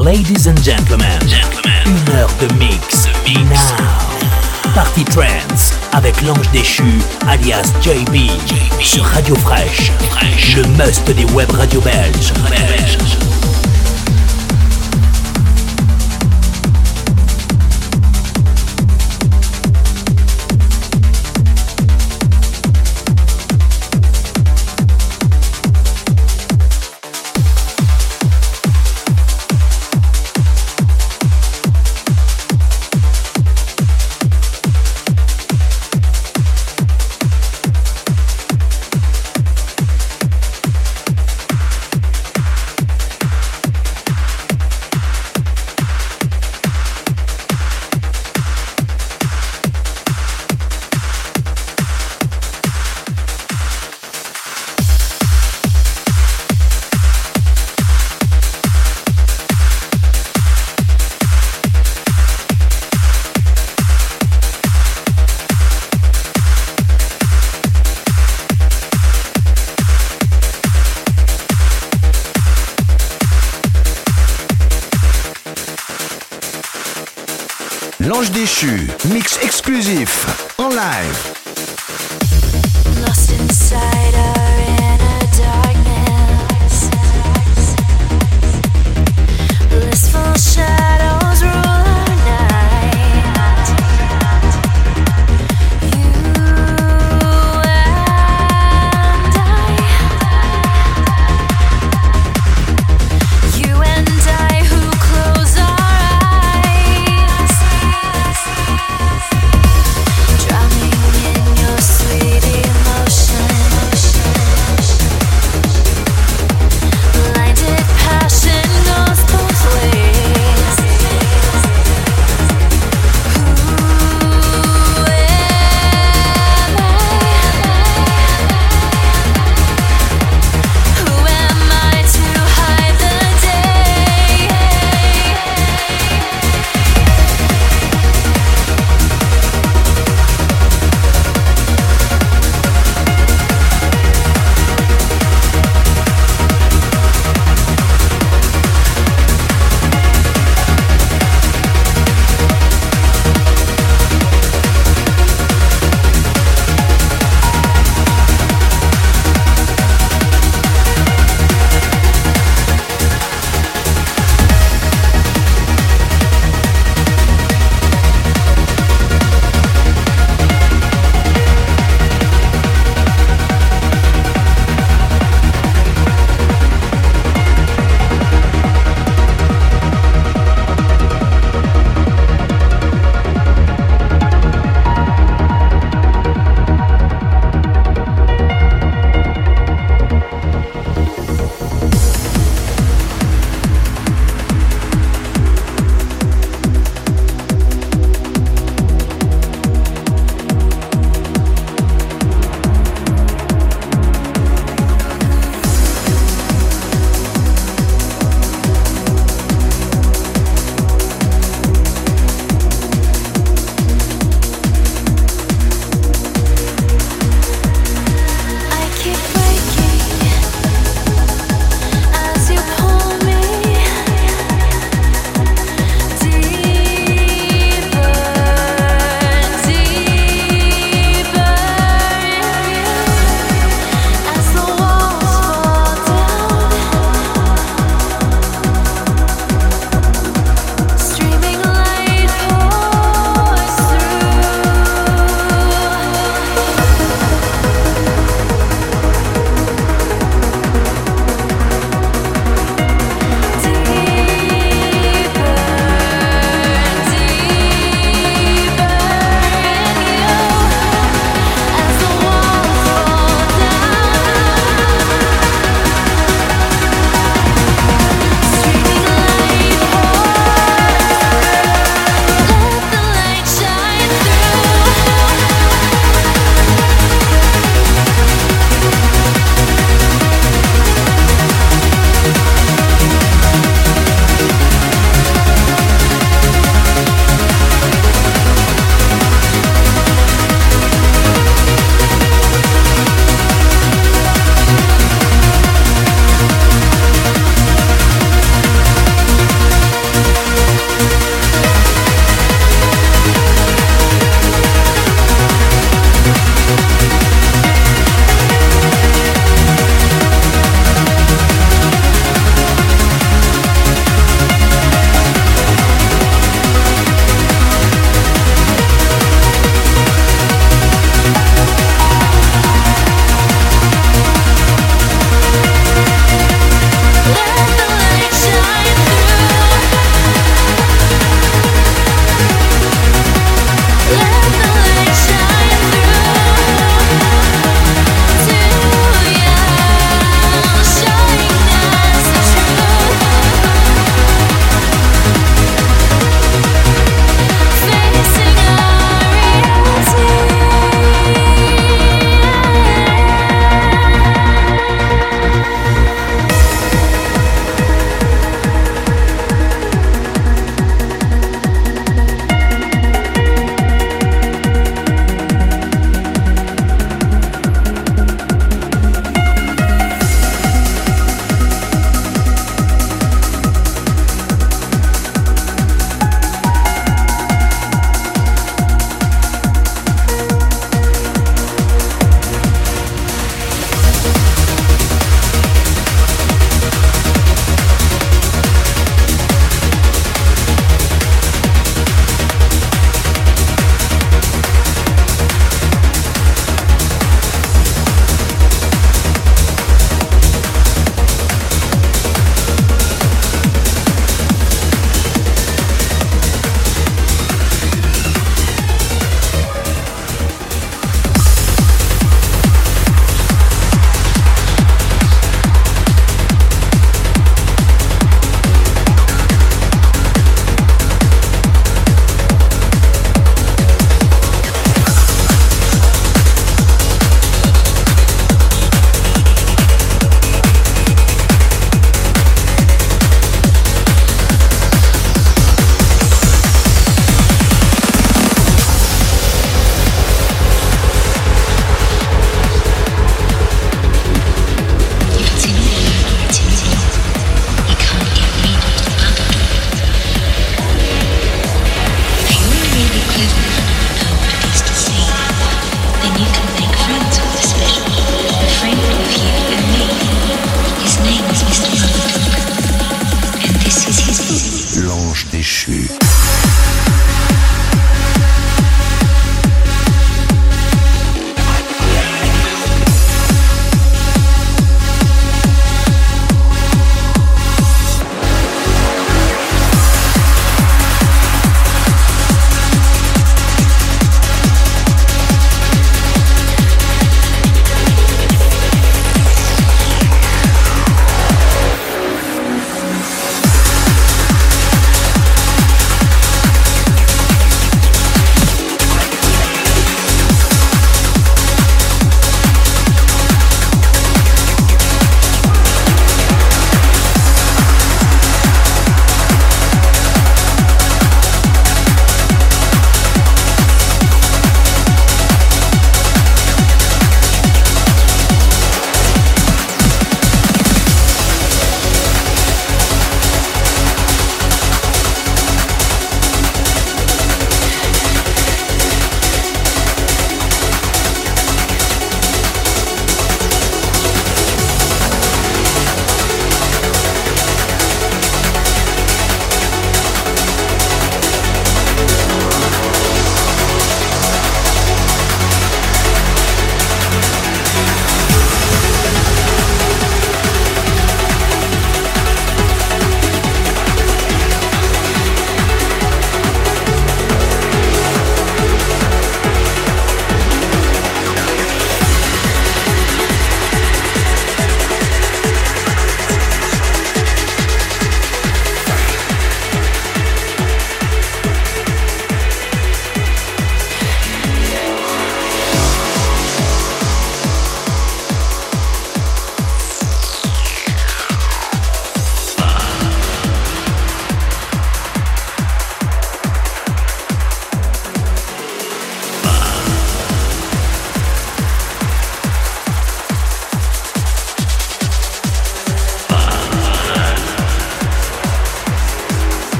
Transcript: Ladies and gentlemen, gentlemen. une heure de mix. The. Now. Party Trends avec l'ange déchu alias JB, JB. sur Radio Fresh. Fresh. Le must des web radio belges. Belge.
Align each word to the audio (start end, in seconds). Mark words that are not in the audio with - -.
Ladies 0.00 0.46
and 0.46 0.58
gentlemen, 0.62 1.20
gentlemen. 1.28 1.84
une 1.84 2.16
heure 2.16 2.30
de 2.40 2.46
mix. 2.54 3.04
The. 3.26 3.34
Now. 3.50 4.72
Party 4.74 5.04
Trends 5.04 5.74
avec 5.92 6.22
l'ange 6.22 6.50
déchu 6.52 7.02
alias 7.28 7.70
JB, 7.82 8.30
JB. 8.46 8.80
sur 8.80 9.04
Radio 9.04 9.34
Fresh. 9.34 9.92
Fresh. 10.08 10.56
Le 10.56 10.62
must 10.82 11.04
des 11.10 11.26
web 11.34 11.50
radio 11.50 11.82
belges. 11.82 12.32
Belge. 12.48 13.49